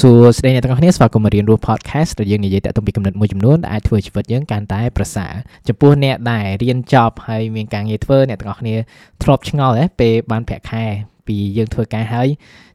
[0.00, 5.32] សួស្តីអ្នកទាំងអស់គ្នាស្វាគមន៍មករៀនរស់ podcast ដែលយើងនិយាយតាក់ទងពីគំនិតមួយចំនួនដែលអាចធ្វើជីវិតយើងកាន់តែប្រសើរ
[5.68, 8.74] ចំពោះអ្នកដែលរៀនចប់ហើយមានការងារធ្វើអ្នកទាំងអស់គ្នា
[9.22, 10.84] ធ្លាប់ឆ្ងល់ហ៎ពេលបានប្រាក់ខែ
[11.26, 12.28] ពីយើងធ្វើការហើយ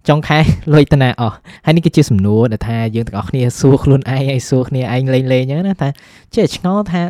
[0.08, 0.40] ចុងខែ
[0.74, 5.90] លុយតាណាអស់ហើយនេះគឺជាសំណួរដែលថាយើងទាំងអស់គ្នាសួរខ្លួនឯងហើយសួរគ្នាឯងលេងលេងអញ្ចឹងណាថា
[6.36, 7.02] ចេះឆ្ងល់ថា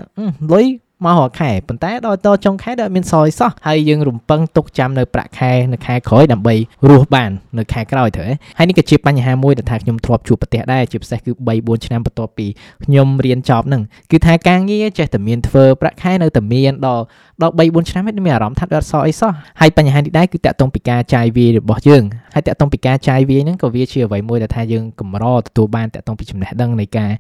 [0.51, 0.65] លុយ
[1.05, 6.55] មករាល់ខែប៉ុន្តែដល់តចុងខែដល់មានសល់សោះហើយយើងរំពឹងទុកចាំនៅប្រាក់ខែនៅខែក្រោយដើម្បី
[6.89, 8.25] រស់បាននៅខែក្រោយទៅ
[8.57, 12.47] ហើយនេះក៏ជាបញ្ហាមួយដែលថាខ្ញុំធ្លាប់ជួបប្រទះដែរជាពិសេសគឺ3 4ឆ្នាំបន្ទាប់ពី
[12.85, 17.03] ខ្ញុំរៀនចប់ហ្នឹងគឺថាការងារចេះតែមានធ្វើប្រាក់ខែនៅតែមានដល់
[17.41, 27.11] ដល់3 4ឆ្នាំហើយមានអារម្មណ៍ថាអត់សល់អីសោះហើយបញ្ហានេះដែរគឺតាក់ទងពីការចាយវាយរបស់យើងហើយតាក់ទងពីការចាយវាយហ្នឹងក៏វាជាអ្វីមួយដែលថាយើងកម្រទទួលបានតាក់ទងពីចំណេះដឹងនៃការ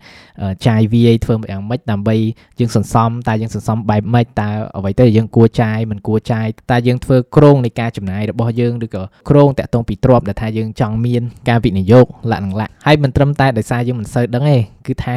[0.67, 2.15] ចាយវាយធ្វើយ៉ាងម៉េចដើម្បី
[2.59, 15.15] យើងសន្សំតើយើងសន្សំបែបម៉េចតើអ្វីទៅយើងគួរចាយមិនគួរចាយតើយើងធ្វើក្រងនៃការចំណាយរបស់យើងឬក៏ក្រងតាក់ទងពីទ្រព្យដែលថាយើងចង់មានការវិនិយោគលក្ខណៈហើយមិនត្រឹមតែដោយសារយើងមិនសូវដឹងទេគឺថា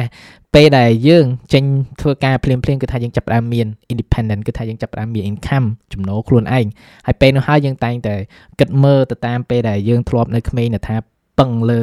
[0.55, 1.63] ពេលដែលយើងចេញ
[2.01, 6.65] ធ្វើការភ្លាមភ្លាមគឺថាយើងចាប់ផ្ដើមមាន independent គឺថាយើងចាប់ផ្ដើមមាន income ចំណូលខ្លួនឯង
[7.05, 8.15] ហើយពេលនោះហើយយើងតែងតែ
[8.59, 10.95] គិតមើលទៅតាមពេលដែលយើងធ្លាប់នៅក្មេងថា
[11.39, 11.79] ពឹងលើ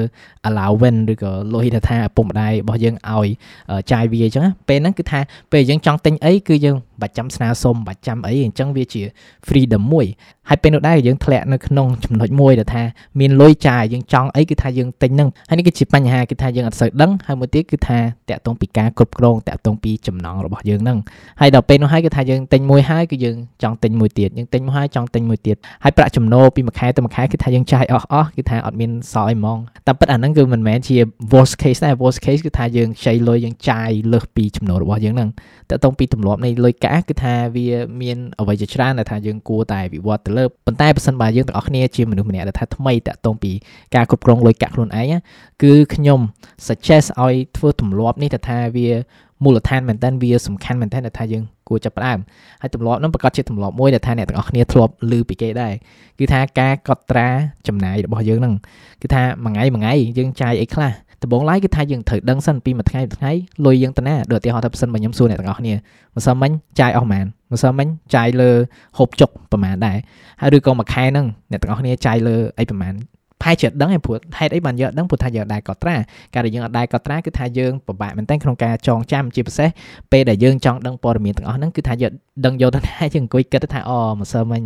[0.48, 3.26] allowance ឬក៏លុយថាឪពុកម្ដាយរបស់យើងឲ្យ
[3.92, 5.20] ចាយវាអញ្ចឹងពេលហ្នឹងគឺថា
[5.52, 9.02] ពេលយើងចង់ទិញអីគឺយើង បាច់ចាំស្នើសុំបាច់ចាំអីអញ្ចឹងវាជា
[9.48, 10.06] freedom មួយ
[10.48, 12.82] ហើយពេលនោះដែរយើងធ្លាក់នៅក្នុងចំណុចមួយដែលថា
[13.20, 17.98] មានលុយចាយយើងចង់អីគឺថាយើងទិញហ្នឹងហើយនេះគឺជាបញ្ហាគឺថាយើងអត់សូវដឹងហើយមួយទៀតគឺថា
[18.30, 20.98] តាក់ទងពីការគ្រប់គ្រងតាក់ទងពីចំណង់របស់យើងហ្នឹង
[21.40, 30.96] ហើយដល់ពេលនោះហើយគឺថាយើងទិញមួយហើយគឺយើងចង់ទិញមួយទៀតយើងទិញមួយហើយចង់ទិញមួយទៀតហើយប្រាក់ចំណូលពីមួយខែទៅមួយខែគឺថាយើងចាយអស់អស់គឺថាអត់មានសល់អីហ្មងតែពិតអាហ្នឹងគឺមិនមែនជា
[31.32, 35.30] worst case ដែរ worst case គឺថាយើងខ្ចីលុយយើងចាយលើសពីចំណូលរបស់យើងហ្នឹង
[35.70, 37.68] តាក់ទងពីទម្លាប់នៃលុយកាក់គឺថាវា
[38.02, 43.52] មានអ្វីជាច្រើនដែលថាយើងគួរតែវិវត្តទៅលើប៉ុន្តែបើសិនបើយើងទាំងអស់គ្នាជាមនុស្សម្នាក់ដែលថាថ្មីតាក់ទងពី
[43.94, 45.14] ការគ្រប់គ្រងលុយកាក់ខ្លួនឯង
[45.62, 46.20] គឺខ្ញុំ
[46.66, 48.88] suggest ឲ្យធ្វើទម្លាប់នេះទៅថាវា
[49.42, 52.18] មូលដ្ឋានមែនតើវាសំខាន់មែនតើថាយើងគួរចាប់ផ្ដើម
[52.62, 55.72] ហើយទម្លាប់នោះប្រកាសជាទម្លាប់មួយដែលថាអ្នកទាំងអស់គ្នាធ្លាប់ឮពីគេដែរ
[56.18, 57.28] គឺថាការកត់ត្រា
[57.68, 58.54] ចំណាយរបស់យើងហ្នឹង
[59.02, 60.92] គឺថាមួយថ្ងៃមួយថ្ងៃយើងចាយអីខ្លះ
[61.22, 63.32] ដំបូងឡើយគឺថាយើងត្រូវដឹងសិនពីមួយថ្ងៃមួយថ្ងៃ
[63.66, 65.74] លុយយើងទៅណាដូចឧទាហរណ៍ថាបើសិនបើខ្ញុំសួរអ្នកទាំងអស់គ្នា
[66.16, 68.50] ម្សិលមិញចាយអស់ប៉ុន្មានម្សិលមិញចាយលើ
[68.98, 69.96] ហូបចុកប្រហែលដែរ
[70.40, 72.94] ហើយឬក៏មួយខែហ្នឹងអ្នកទាំងអស់គ្នាចាយលើអីប្រហែល
[73.42, 75.96] ផែជាដឹងឯព្រោះហេតុអីបានយើងដឹងព្រោះថាយើងអត់ដែរកត់ត្រា
[76.34, 79.68] ការដែលយើងអត់ដែរកត់ត្រាគឺថាយើងពិបាកមែនតើក្នុងការចងចាំជាពិសេស
[80.12, 82.12] ពេលដែលយើងចង់ដឹងព័ត៌មានទាំងអស់ហ្នឹងគឺថាយើង
[82.46, 84.62] ដឹងយកទៅថាយើងអង្គុយគិតថាអូម្សិលមិញ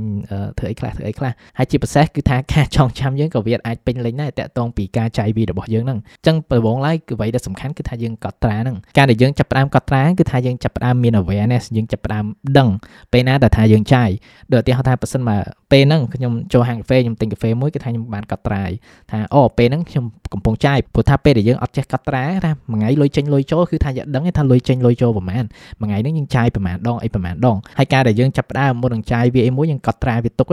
[0.59, 12.25] ធ្វើអីខ្លះធ្វើអីខ្លះហើយជាពិសេសគឺថាការចងចាំយើងក៏វាអាចពេញលេញដែរតាក់ទងពីការចាយវារបស់យើងហ្នឹងអញ្ចឹងប្រវងឡើយគឺអ្វីដែលសំខាន់គឺថាយើងកត់ត្រាហ្នឹងការដែលយើងចាប់ផ្ដើមកត់ត្រាគឺថាយើងចាប់ផ្ដើមមាន awareness យើងចាប់ផ្ដើម
[12.59, 12.69] ដឹង
[13.13, 14.09] ពេលណាដែលថាយើងចាយ
[14.53, 15.41] ដូចឧទាហរណ៍ថាប៉ះសិនមក
[15.73, 18.63] ពេលហ្នឹងខ្ញុំចូលហាងកាហ្វេខ្ញុំទិញកាហ្វេមួយគឺថាខ្ញុំបានកត់ត្រា
[19.11, 25.45] ថាអូពេលហ្នឹងខ្ញុំកំពុងចាយព្រោះថាពេលដែលយើងអត់ចេះកត់ត្រាថាមួយថ្ងៃលុយចេញលុយចូលគឺថាយើងដឹងថាលុយចេញលុយចូលប្រហែល
[25.81, 30.47] មួយថ្ងៃហ្នឹងយើងចាយប្រហែលដងអីប្រហែលដងហើយការដែលយើងចាប់ផ្ដើមមុននឹងចាយវាអីមួយយើងកត់ត្រាវាទុក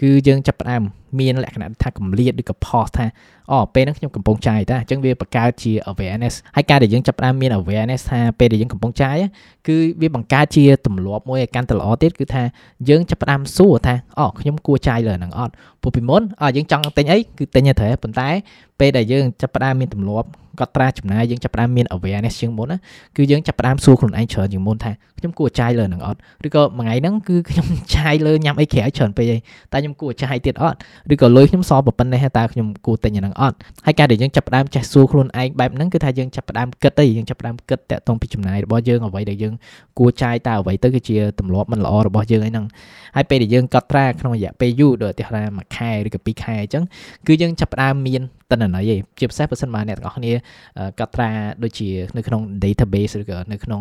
[0.00, 0.82] គឺយើងចាប់ផ្ដើម
[1.20, 3.06] មានលក្ខណៈថាកម្លាតឬក៏ pause ថា
[3.50, 9.16] អូពេលហ្នឹងខ្ញុំកំពុងចាយតាអញ្ចឹងវាបង្កើតជា awareness ហើយការដែលយើងចាប់ផ្ដើមមាន awareness ថាពេលដែលយើងកំពុងចាយ
[9.68, 12.42] គឺវាបង្កើតជាទម្លាប់មួយឲ្យកាន់តែល្អទៀតគឺថា
[12.88, 15.52] យើងចាប់ផ្ដើមសួរថាអូខ្ញុំគួរចាយលើហ្នឹងអត់
[15.82, 18.28] ព្រោះពីមុនអយើងចង់ទិញអីគឺទិញទៅត្រូវប៉ុន្តែ
[18.78, 20.28] ពេលដែលយើងចាប់ផ្ដើមមានទម្លាប់
[20.60, 22.78] កត់ត្រាចំណាយយើងចាប់ផ្ដើមមាន awareness ជាងមុនណា
[23.16, 29.40] គឺយើងចាប់ផ្ដើមសួរខ្លួនឯងច្រើនជាងមុនថាខ្ញុំគួរចាយលើនឹងអត់ឬក៏មួយថ្ងៃហ្នឹងគឺខ្ញុំចាយលើញ៉ាំអីក្រៅច្រើនពេកឯង
[29.72, 30.76] តែខ្ញុំគួរចាយទៀតអត់
[31.12, 39.54] ឬក៏លុយខ្ញុំសល់ប៉ុណ្ណេះតើខ្ញុំគួរទិញអាហ្នឹងអត់ហើយការដែលយើងចាប់ផ្ដើមចេះសួរខ្លួនឯងបែបហ្នឹងគឺថាយើងចាប់ផ្ដើមគិតទៅយើងចាប់ផ្ដើមគិតតាក់ទងពីចំណាយរបស់យើងអ្វីដែលយើង
[39.98, 42.66] គួរចាយតើអ្វីទៅគឺជាទម្លាប់មិនល្អរបស់យើងអីហ្នឹង
[43.16, 46.84] ហើយពេលដែលយើងកត់ត្រាក្នុងរយៈពេលយូរដូចឧទាហរណ៍មួយខែឬក៏ពីរខែអញ្ចឹង
[47.26, 48.22] គឺយើងចាប់ផ្ដើមមាន
[48.54, 50.32] តនន័យឯងជាពិសេសបើសិនមកអ្នកទាំងអស់គ្នា
[51.00, 51.30] កត់ត្រា
[51.62, 53.80] ដូចជានៅក្នុង database ឬក៏នៅក្នុង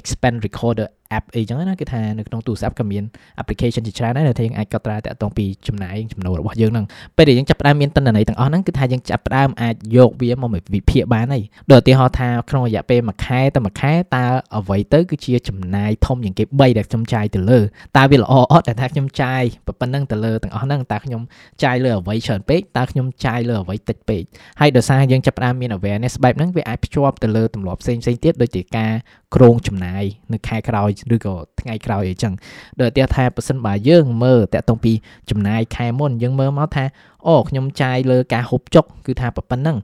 [0.00, 3.04] expense recorder app អីចឹងណាគឺថានៅក្នុងទូរស័ព្ទក៏មាន
[3.42, 6.86] application ជាច្រើនដែរដែលយើងអាចកត់ត្រាតាក់ទងពីចំណាយចំណូលរបស់យើងហ្នឹង
[7.16, 11.42] ពេលដែលយើងចាប់ផ្ដើមមានតនន័យទាំងអស់ហ្នឹងគឺថាយើងចាប់ផ្ដើមអាចយកវាមកវិភាគបានហើយ
[11.72, 14.24] ដូចឧទាហរណ៍ថាក្នុងរយៈពេលមួយខែទៅមួយខែតើ
[14.56, 17.60] អ្វីទៅគឺជាចំណាយធំជាងគេ3ដែលខ្ញុំចាយទៅលើ
[17.96, 19.42] តើវាល្អអត់តែថាខ្ញុំចាយ
[19.80, 21.22] ប៉ុណ្ណឹងទៅលើទាំងអស់ហ្នឹងតើខ្ញុំ
[21.64, 24.22] ចាយលើអ្វីច្រើនពេកតើខ្ញុំចាយលើអ្វីតិចពេក
[24.60, 28.92] ហើយដោយសារយើងចាប់ផ្ដើមមាន awareness បែបហ្នឹងវាអាចភ្ជាប់ទៅលើទម្លាប់ផ្សេងផ្សេងទៀតដូចជាការ
[29.34, 32.32] ក្រងចំណាយនៅខែក្រោយឬក៏ថ្ងៃក្រោយអីចឹង
[32.80, 34.92] ដូចតែថាប៉ះសិនបើយើងមើលតាក់ទងពី
[35.30, 36.84] ចំណាយខែមុនយើងមើលមកថា
[37.26, 39.76] អូខ្ញុំចាយលើការហូបចុកគឺថាប៉ុណ្ណឹង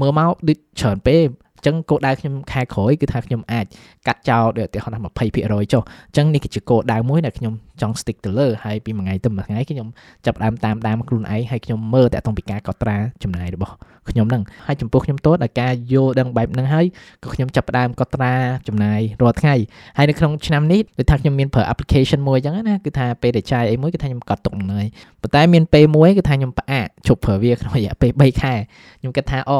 [0.00, 1.26] មើលមកដូចច្រើនពេក
[1.66, 3.66] ចឹងគោលដៅខ្ញុំខែក្រោយគឺថាខ្ញុំអាច
[4.06, 9.88] កាត់ចោលដូចឧទាហរណ៍ថា20%ចុះអញ្ចឹងនេះគឺជាគោលដៅមួយដែលខ្ញុំចង់ stick ទៅលើហើយពីមួយថ្ងៃទៅមួយថ្ងៃខ្ញុំ
[10.26, 13.74] ចាប់ដើមតាមដានខ្លួនឯងហើយខ្ញុំមើលតាក់ទងពីការកត់ត្រាចំណាយរបស់
[14.10, 16.86] ខ្ញុំហ្នឹងហើយចំពោះខ្ញុំតដល់ការយល់ដឹងបែបហ្នឹងហើយ
[17.22, 18.34] ក៏ខ្ញុំចាប់ផ្ដើមកត់ត្រា
[18.68, 19.54] ចំណាយរាល់ថ្ងៃ
[19.96, 24.86] ហើយនៅក្នុងឆ្នាំនេះដូចថាខ្ញុំមានប្រើ application មួយអញ្ចឹងណាគឺថាពេលដែលចាយអីមួយគឺថាខ្ញុំកត់ទុកនឹងហើយ
[25.22, 28.54] ប៉ុន្តែមានពេលមួយគឺថាខ្ញុំផ្អាកជប់ប្រើវាក្នុងរយៈពេល3ខែ
[29.00, 29.58] ខ្ញុំគិតថាអូ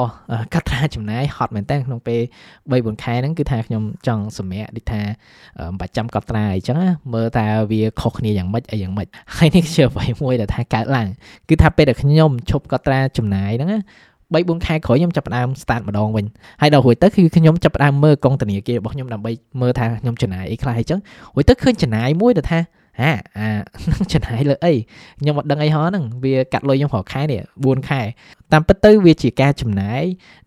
[0.54, 2.20] កត់ត្រាចំណាយហត់មែនតើក្នុងពេល
[2.70, 9.06] 3 4ខែហ្នឹងគឺថាខ្ញុំចង់សម្រាប់ដូចថាមិនបាច់ចាំកត់ត្រាអីចឹងណាមើលតើវាខុសគ្នាយ៉ាងម៉េចអីយ៉ាងម៉េច
[9.36, 11.08] ហើយនេះជាអ្វីមួយដែលថាកើតឡើង
[11.48, 13.80] គឺថាពេលដែលខ្ញុំឈប់កត់ត្រាចំណាយហ្នឹងណា
[14.32, 16.26] 3 4ខែក្រោយខ្ញុំចាប់ផ្ដើម start ម្ដងវិញ
[16.60, 21.00] ហើយដល់រួចទៅគឺខ្ញុំចាប់ផ្ដើមមើលកងធនាគាររបស់ខ្ញុំដើម្បីមើលថាខ្ញុំចំណាយអីខ្លះអញ្ចឹង
[21.34, 22.58] រួចទៅឃើញចំណាយមួយទៅថា
[23.00, 23.48] អាអា
[23.90, 24.74] នឹងចំណាយលើអី
[25.20, 28.00] ខ្ញុំអត់ដឹងអីហោះហ្នឹងវាកាត់លុយខ្ញុំរាល់ខែនេះ4ខែ
[28.52, 30.02] តាមពិតទៅវាជាការចំណាយ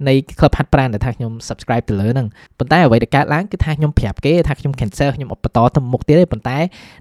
[0.08, 2.28] នៃ Club ហាត់ប្រាណដែលថាខ្ញុំ subscribe ទៅលើហ្នឹង
[2.58, 6.58] ប៉ុន្តែអ្វីដែលកើតឡើងគឺថាខ្ញុំប្រាប់គេថាខ្ញុំ cancel ខ្ញុំអត់បន្តទៅមុខទៀតទេប៉ុន្តែ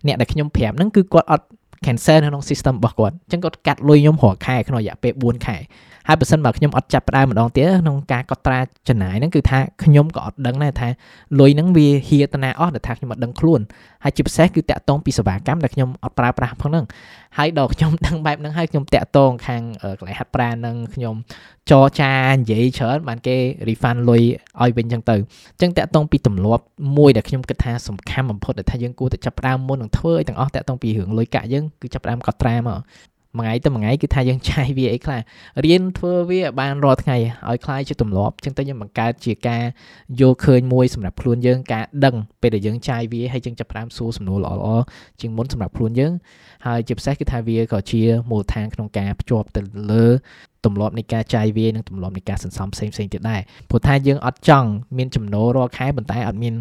[0.07, 1.47] អ្នកដែលខ្ញុំប្រាប់ហ្នឹងគឺគាត់អត់
[1.87, 5.57] cancel នៅក្នុង system របស់គាត់អញ្ចឹងគាត់កាត់លុយខ្ញុំរាល់ខែក្នុងរយៈពេល4ខែ
[6.09, 10.89] ហើយបើសិនបើខ្ញុំអត់ចាប់ផ្ដើមម្ដងទៀតក្នុងការកត់ត្រាចំណាយហ្នឹងគឺថាខ្ញុំក៏អត់ដឹងដែរថា
[11.41, 13.61] លុយហ្នឹងវាហៀទៅណាអស់ដែលថាខ្ញុំអត់ដឹងខ្លួន
[14.05, 16.85] ហើយជាពិសេសគឺតាក់ទងពីសេវាកម្មដែលខ្ញុំអត់ប្រើប្រាស់ផងហ្នឹង
[17.39, 19.63] ហើយដល់ខ្ញុំដឹងបែបហ្នឹងហើយខ្ញុំតាក់ទងខាង
[19.99, 21.15] កន្លែងហាត់ប្រាណហ្នឹងខ្ញុំ
[21.71, 23.37] ចរចានិយាយច្រើនបានគេ
[23.69, 24.23] refund លុយ
[24.63, 26.65] ឲ្យវិញចឹងទៅអញ្ចឹងតាក់ទងពីទម្លាប់
[26.97, 32.81] មួយដែលខ្ញុំគិតថាសំខាន់បំផុតដែលថាយើងគួរតែចាប់ផ្ដើមមុននឹងធ្វើឲ្យទាំងអស់តាក់ទងពីរឿងលុយកាក់យើងគឺចាប់ផ្ដើមកត់ត្រាមក
[33.40, 35.20] មួយថ្ងៃទៅមួយថ្ងៃគឺថាយើងចាយវាអីខ្លះ
[35.66, 37.18] រៀនធ្វើវាបានរាល់ថ្ងៃ
[37.50, 39.64] ឲ្យคล้ายជាទម្លាប់ចឹងទៅយើងបង្កើតជាការ
[40.20, 44.84] យល់ឃើញមួយសម្រាប់ខ្លួនយើងការដឹងពេលដែលយើងចាយវាហើយយើងចាប់ផ្ដើមសួរសំណួរល្អៗ
[45.22, 46.14] ជាងមុនសម្រាប់ខ្លួនយើង
[46.66, 48.02] ហើយជាពិសេសគឺថាវាក៏ជា
[48.32, 49.62] មូលដ្ឋានក្នុងការភ្ជាប់ទៅ
[49.92, 50.06] លើ
[50.66, 56.56] ទម្លាប់នៃការចាយវានិងទម្លាប់នៃការសន្សំផ្សេងផ្សេងទៀតដែរព្រោះថាយើងអត់ចង់មានចំណូលរាល់ខែប៉ុន្តែអត់មាន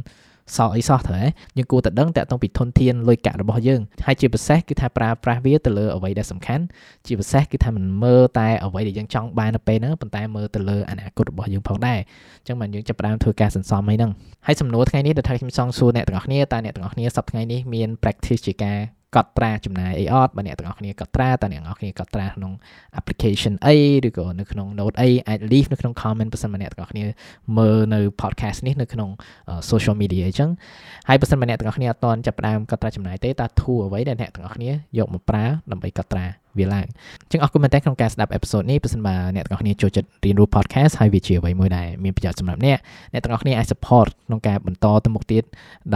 [0.56, 6.64] សល់អីសោះត្រូវហ៎យើងគួរតែដឹងតាក់ទងពីធនធានលុយកាក់របស់យើងហើយជាពិសេសគឺថាប្រើប្រាស់វាទៅលើអ្វីដែលសំខាន់
[7.06, 12.00] ជាពិសេសគឺថាមិនមើលតែអ្វីដែលយើងចង់បាននៅពេលហ្នឹងប៉ុន្តែមើលទៅលើអនាគតរបស់យើងផងដែរ
[12.40, 14.12] អញ្ចឹងបានយើងចាប់ផ្ដើមធ្វើការសន្សំអីហ្នឹង
[14.46, 18.80] ហើយសំណួរថ្ងៃនេះដែលថាខ្ញុំចង់សួរអ្នកទាំងអស់គ្នាតើអ្នកទាំងអស់គ្នាសប្តាហ៍ថ្ងៃនេះមាន practice ជាការ
[19.16, 22.54] កត់ត្រាចំណាយអីអត់បើអ្នកទាំងអស់គ្នាកត់ត្រាតើអ្នកទាំងអស់គ្នាកត់ត្រាក្នុង
[23.00, 23.76] application អី
[24.08, 27.04] ឬក៏នៅក្នុង note អីអាច leave នៅក្នុង comment បើសិនមកអ្នកទាំងអស់គ្នា
[27.58, 29.10] មើលនៅ podcast នេះនៅក្នុង
[29.70, 30.50] social media អញ្ចឹង
[31.08, 36.88] ហើយបើសិនមកអ្នកទាំងអស់គ្នាអត់ទាន់ចាប់ផ្ដើមកត់ត្រាចំណាយទេតើ tool អ្វីដែលអ្នកទាំងអស់គ្នាយកមកប្រើដើម្បីកត់ត្រា វាឡើង
[37.24, 42.78] អញ្ចឹងអរគុណមែនទែនក្នុងការស្ដាប់អេពីសូតនេះប្រសិនបើអ្នកទាំងអស់គ្នាចូលចិត្តរៀនรู้ podcast ហើយវាជាអ្វីមួយដែលមានប្រយោជន៍សម្រាប់អ្នក
[43.14, 45.44] អ្នកទាំងអស់គ្នាអាច support ក្នុងការបន្តទៅមុខទៀត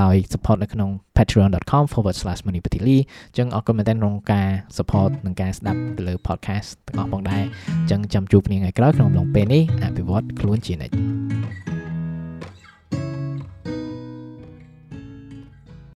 [0.01, 7.43] ដោយ support នៅក្នុង patreon.com/moneypatili អញ្ចឹងអរគុណមែនទែនក្នុងការ support និងការស្ដាប់ទៅលើ podcast ទាំងអស់ផងដែរ
[7.79, 11.68] អញ្ចឹងចាំជួបគ្នាថ្ងៃក្រោយក្នុងអំឡុងពេលនេះអភិវឌ្ឍខ្លួនជានិច្ច